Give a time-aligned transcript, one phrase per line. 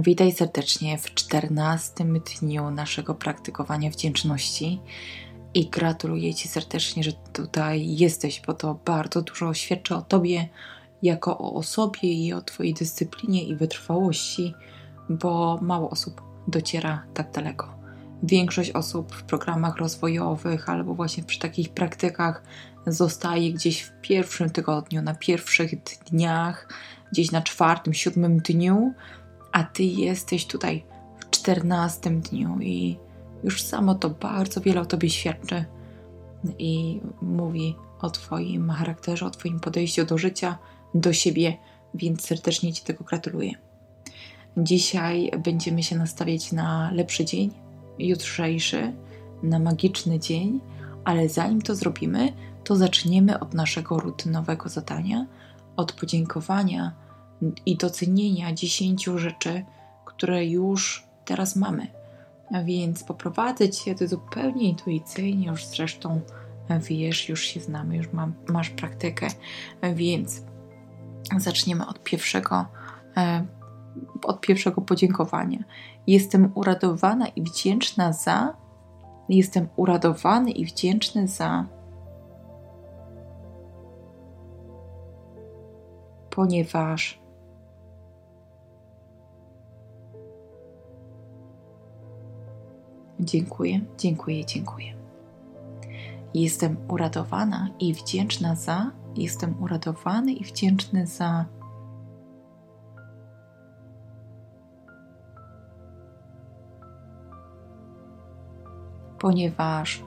[0.00, 4.80] Witaj serdecznie w czternastym dniu naszego praktykowania wdzięczności
[5.54, 10.48] i gratuluję Ci serdecznie, że tutaj jesteś, bo to bardzo dużo świadczy o Tobie
[11.02, 14.54] jako o osobie i o Twojej dyscyplinie i wytrwałości,
[15.08, 17.74] bo mało osób dociera tak daleko.
[18.22, 22.42] Większość osób w programach rozwojowych albo właśnie przy takich praktykach
[22.86, 26.68] zostaje gdzieś w pierwszym tygodniu, na pierwszych dniach,
[27.12, 28.94] gdzieś na czwartym, siódmym dniu
[29.52, 30.84] a ty jesteś tutaj
[31.20, 32.96] w czternastym dniu i
[33.44, 35.64] już samo to bardzo wiele o tobie świadczy
[36.58, 40.58] i mówi o twoim charakterze, o twoim podejściu do życia,
[40.94, 41.56] do siebie,
[41.94, 43.52] więc serdecznie ci tego gratuluję.
[44.56, 47.50] Dzisiaj będziemy się nastawiać na lepszy dzień,
[47.98, 48.92] jutrzejszy,
[49.42, 50.60] na magiczny dzień,
[51.04, 52.32] ale zanim to zrobimy,
[52.64, 55.26] to zaczniemy od naszego rutynowego zadania,
[55.76, 56.92] od podziękowania
[57.66, 59.64] i docenienia dziesięciu rzeczy,
[60.04, 61.86] które już teraz mamy.
[62.54, 66.20] A więc poprowadzę Cię to zupełnie intuicyjnie, już zresztą
[66.80, 69.28] wiesz, już się znamy, już mam, masz praktykę,
[69.94, 70.42] więc
[71.38, 72.66] zaczniemy od pierwszego,
[73.16, 73.46] e,
[74.24, 75.64] od pierwszego podziękowania.
[76.06, 78.56] Jestem uradowana i wdzięczna za,
[79.28, 81.66] jestem uradowany i wdzięczny za,
[86.30, 87.21] ponieważ
[93.24, 94.94] Dziękuję, dziękuję, dziękuję.
[96.34, 101.44] Jestem uradowana i wdzięczna za, jestem uradowany i wdzięczny za.
[109.18, 110.04] Ponieważ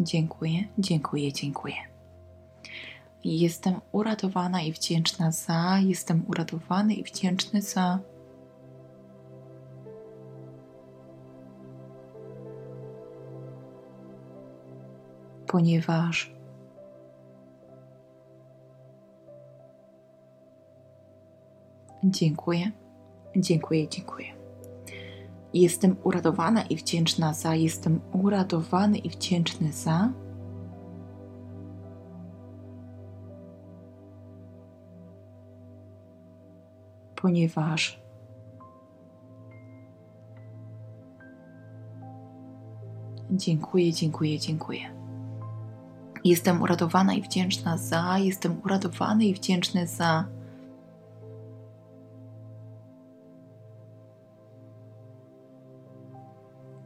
[0.00, 1.93] dziękuję, dziękuję, dziękuję.
[3.24, 7.98] Jestem uradowana i wdzięczna za, jestem uradowany i wdzięczny za.
[15.46, 16.34] Ponieważ
[22.04, 22.70] dziękuję,
[23.36, 24.26] dziękuję, dziękuję.
[25.54, 30.23] Jestem uradowana i wdzięczna za, jestem uradowany i wdzięczny za.
[37.24, 38.02] Ponieważ
[43.30, 44.80] dziękuję, dziękuję, dziękuję.
[46.24, 50.24] Jestem uradowana i wdzięczna za, jestem uradowany i wdzięczny za.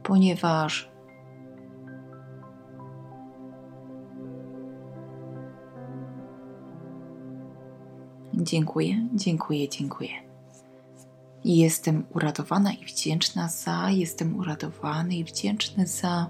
[0.03, 0.91] Ponieważ
[8.33, 10.28] dziękuję, dziękuję, dziękuję.
[11.43, 16.29] Jestem uradowana i wdzięczna za, jestem uradowany i wdzięczny za.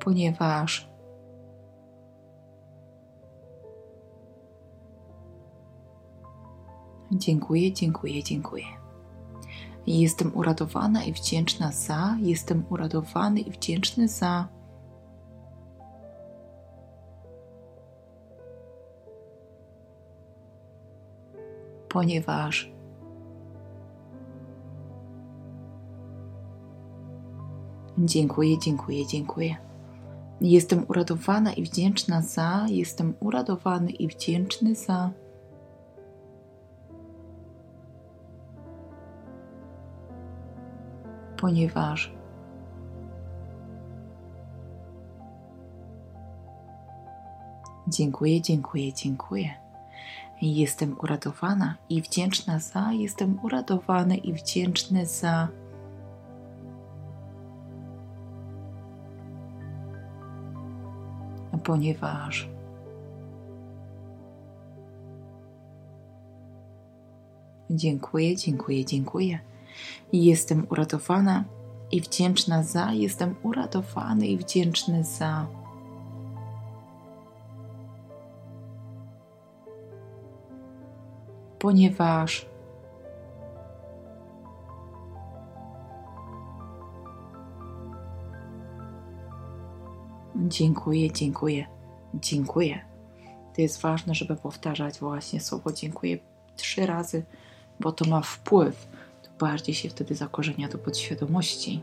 [0.00, 0.88] Ponieważ
[7.12, 8.64] dziękuję, dziękuję, dziękuję.
[9.86, 14.57] Jestem uradowana i wdzięczna za, jestem uradowany i wdzięczny za.
[21.88, 22.72] Ponieważ
[27.98, 29.56] dziękuję, dziękuję, dziękuję.
[30.40, 35.10] Jestem uradowana i wdzięczna za, jestem uradowany i wdzięczny za.
[41.36, 42.14] Ponieważ
[47.88, 49.67] dziękuję, dziękuję, dziękuję.
[50.42, 55.48] Jestem uradowana i wdzięczna za, jestem uradowany i wdzięczny za.
[61.64, 62.48] Ponieważ
[67.70, 69.38] dziękuję, dziękuję, dziękuję.
[70.12, 71.44] Jestem uradowana
[71.92, 75.46] i wdzięczna za, jestem uradowany i wdzięczny za.
[81.58, 82.46] Ponieważ
[90.36, 91.66] dziękuję, dziękuję,
[92.14, 92.80] dziękuję.
[93.56, 96.18] To jest ważne, żeby powtarzać właśnie słowo dziękuję
[96.56, 97.24] trzy razy,
[97.80, 98.88] bo to ma wpływ.
[99.38, 101.82] bardziej się wtedy zakorzenia do podświadomości.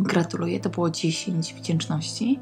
[0.00, 2.40] Gratuluję, to było 10 wdzięczności,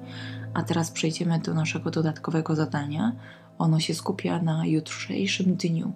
[0.55, 3.13] a teraz przejdziemy do naszego dodatkowego zadania.
[3.59, 5.93] Ono się skupia na jutrzejszym dniu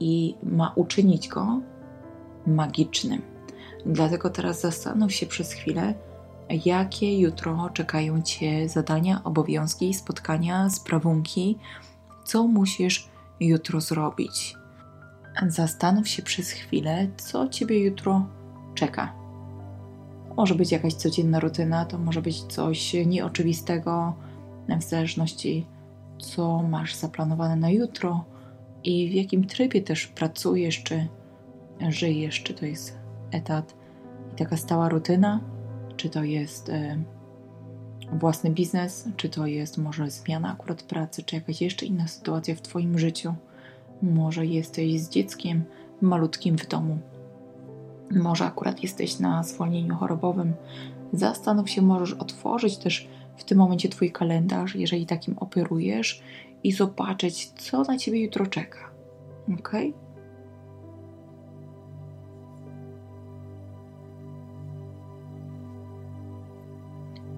[0.00, 1.60] i ma uczynić go
[2.46, 3.22] magicznym.
[3.86, 5.94] Dlatego teraz zastanów się przez chwilę,
[6.64, 11.58] jakie jutro czekają Cię zadania, obowiązki, spotkania, sprawunki,
[12.24, 13.08] co musisz
[13.40, 14.54] jutro zrobić.
[15.46, 18.26] Zastanów się przez chwilę, co Ciebie jutro
[18.74, 19.12] czeka.
[20.36, 24.14] Może być jakaś codzienna rutyna, to może być coś nieoczywistego,
[24.80, 25.66] w zależności
[26.18, 28.24] co masz zaplanowane na jutro
[28.84, 31.08] i w jakim trybie też pracujesz, czy
[31.88, 32.98] żyjesz, czy to jest
[33.30, 33.74] etat
[34.32, 35.40] i taka stała rutyna,
[35.96, 37.04] czy to jest y,
[38.12, 42.62] własny biznes, czy to jest może zmiana akurat pracy, czy jakaś jeszcze inna sytuacja w
[42.62, 43.34] Twoim życiu.
[44.02, 45.64] Może jesteś z dzieckiem
[46.00, 46.98] malutkim w domu.
[48.10, 50.54] Może akurat jesteś na zwolnieniu chorobowym.
[51.12, 53.08] Zastanów się, możesz otworzyć też
[53.38, 56.22] w tym momencie Twój kalendarz, jeżeli takim operujesz,
[56.64, 58.90] i zobaczyć, co na Ciebie jutro czeka.
[59.58, 59.72] Ok?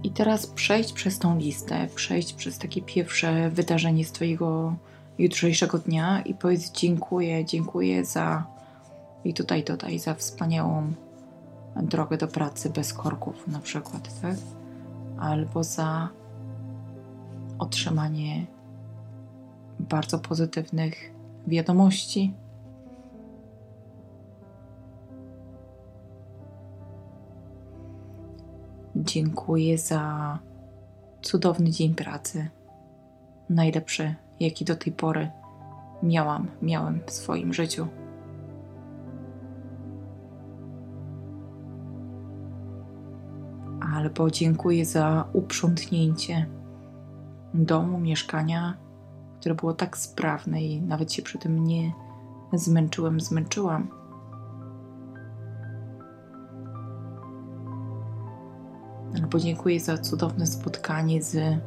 [0.02, 4.76] I teraz przejść przez tą listę, przejść przez takie pierwsze wydarzenie z Twojego
[5.18, 8.46] jutrzejszego dnia i powiedz dziękuję, dziękuję za
[9.24, 10.92] i tutaj dodaj za wspaniałą
[11.82, 14.36] drogę do pracy bez korków na przykład, tak?
[15.20, 16.08] Albo za
[17.58, 18.46] otrzymanie
[19.78, 21.12] bardzo pozytywnych
[21.46, 22.34] wiadomości.
[28.96, 30.38] Dziękuję za
[31.22, 32.48] cudowny dzień pracy.
[33.50, 35.30] Najlepszy, jaki do tej pory
[36.02, 37.86] miałam, miałem w swoim życiu.
[44.10, 46.46] Albo dziękuję za uprzątnięcie
[47.54, 48.76] domu, mieszkania,
[49.40, 51.92] które było tak sprawne i nawet się przy tym nie
[52.52, 53.88] zmęczyłem, zmęczyłam.
[59.22, 61.58] Albo dziękuję za cudowne spotkanie z,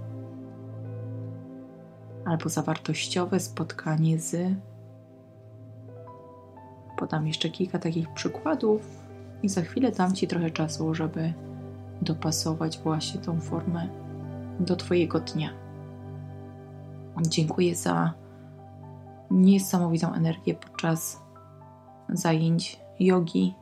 [2.26, 4.54] albo za wartościowe spotkanie z.
[6.98, 8.82] Podam jeszcze kilka takich przykładów
[9.44, 11.34] i za chwilę dam Ci trochę czasu, żeby
[12.04, 13.88] dopasować właśnie tą formę
[14.60, 15.50] do Twojego dnia.
[17.22, 18.14] Dziękuję za
[19.32, 21.22] niesamowitą energię podczas
[22.10, 23.56] zajęć jogi.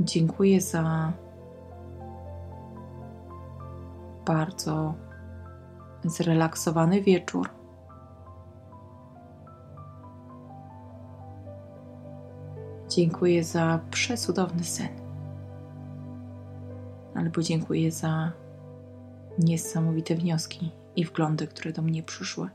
[0.00, 1.12] Dziękuję za
[4.26, 4.94] bardzo
[6.04, 7.55] zrelaksowany wieczór.
[12.96, 15.06] Dziękuję za przesudowny sen
[17.16, 18.32] ale podziękuję za
[19.38, 22.48] niesamowite wnioski i wglądy, które do mnie przyszły.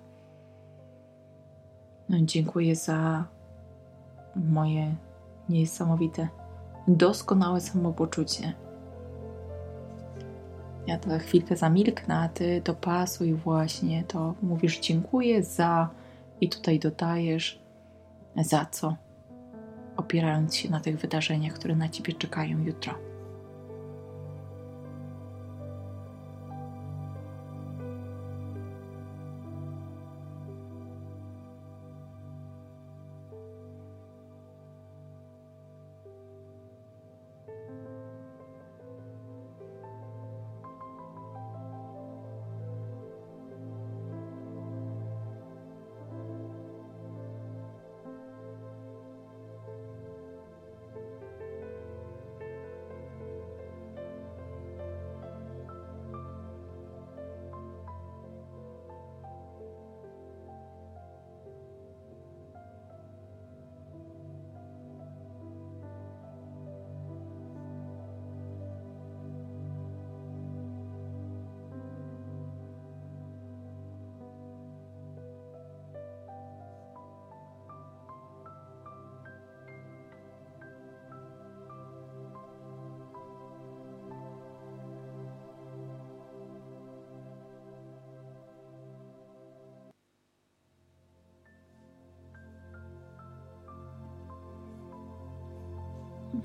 [2.09, 3.25] No, dziękuję za
[4.35, 4.95] moje
[5.49, 6.27] niesamowite,
[6.87, 8.53] doskonałe samopoczucie.
[10.87, 14.33] Ja to chwilkę zamilknę, a ty dopasuj właśnie to.
[14.41, 15.89] Mówisz dziękuję za
[16.41, 17.61] i tutaj dodajesz
[18.35, 18.95] za co,
[19.97, 23.10] opierając się na tych wydarzeniach, które na ciebie czekają jutro.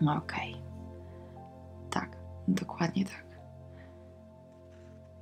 [0.00, 0.52] No okej.
[0.52, 1.90] Okay.
[1.90, 2.16] Tak,
[2.48, 3.26] dokładnie tak.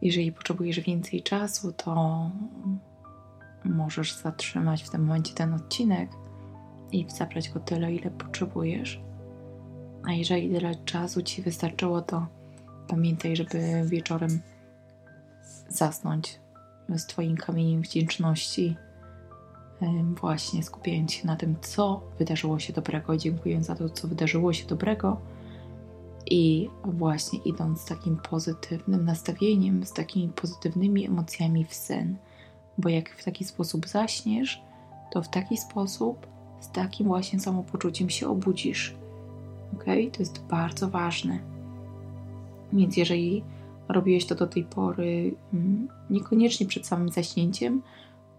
[0.02, 2.30] Jeżeli potrzebujesz więcej czasu, to
[3.64, 6.10] możesz zatrzymać w tym momencie ten odcinek
[6.92, 9.00] i zabrać go tyle, ile potrzebujesz.
[10.08, 12.26] A jeżeli tyle czasu ci wystarczyło, to
[12.88, 14.40] pamiętaj, żeby wieczorem
[15.68, 16.40] zasnąć
[16.88, 18.76] z Twoim kamieniem wdzięczności,
[20.20, 24.66] właśnie skupiając się na tym, co wydarzyło się dobrego, dziękując za to, co wydarzyło się
[24.66, 25.16] dobrego
[26.26, 32.16] i właśnie idąc z takim pozytywnym nastawieniem, z takimi pozytywnymi emocjami w sen.
[32.78, 34.62] Bo jak w taki sposób zaśniesz,
[35.12, 36.26] to w taki sposób,
[36.60, 38.94] z takim właśnie samopoczuciem się obudzisz.
[39.74, 39.84] Ok?
[39.84, 41.38] To jest bardzo ważne.
[42.72, 43.44] Więc jeżeli
[43.88, 47.82] robiłeś to do tej pory mm, niekoniecznie przed samym zaśnięciem,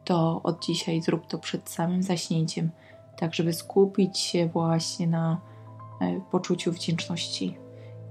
[0.05, 2.69] to od dzisiaj zrób to przed samym zaśnięciem,
[3.17, 5.41] tak żeby skupić się właśnie na
[6.01, 7.57] e, poczuciu wdzięczności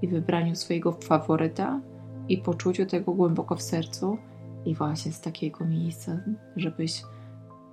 [0.01, 1.81] i wybraniu swojego faworyta
[2.29, 4.17] i poczuciu tego głęboko w sercu
[4.65, 6.17] i właśnie z takiego miejsca,
[6.55, 7.03] żebyś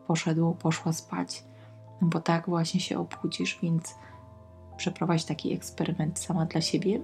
[0.07, 1.45] poszedł, poszła spać,
[2.01, 3.95] bo tak właśnie się obudzisz, więc
[4.77, 7.01] przeprowadź taki eksperyment sama dla siebie,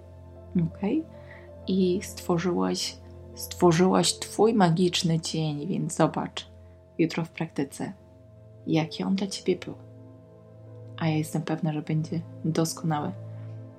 [0.56, 0.80] ok?
[1.66, 2.96] I stworzyłaś,
[3.34, 6.57] stworzyłaś Twój magiczny dzień, więc zobacz
[6.98, 7.92] jutro w praktyce,
[8.66, 9.74] jaki on dla Ciebie był.
[10.96, 13.12] A ja jestem pewna, że będzie doskonały.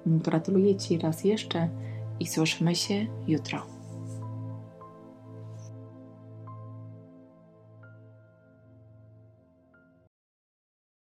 [0.06, 1.70] Gratuluję Ci raz jeszcze
[2.20, 3.79] i słyszymy się jutro.